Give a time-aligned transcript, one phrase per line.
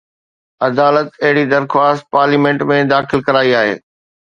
[0.67, 3.81] عدالت اهڙي درخواست پارليامينٽ ۾ داخل ڪرائي آهي